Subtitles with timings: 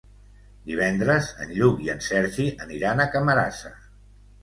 [0.69, 3.77] Divendres en Lluc i en Sergi aniran a Camarasa.